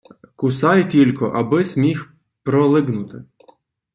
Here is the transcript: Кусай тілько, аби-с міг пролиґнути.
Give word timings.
Кусай 0.35 0.89
тілько, 0.89 1.29
аби-с 1.29 1.77
міг 1.77 2.13
пролиґнути. 2.43 3.23